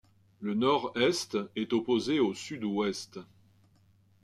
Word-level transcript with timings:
Le 0.39 0.55
nord-est 0.55 1.37
est 1.55 1.73
opposé 1.73 2.19
au 2.19 2.33
sud-ouest. 2.33 3.19